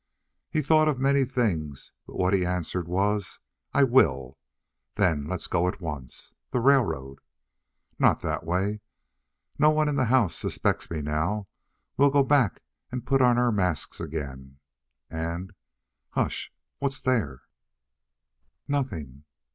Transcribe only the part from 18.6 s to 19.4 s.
"Nothing."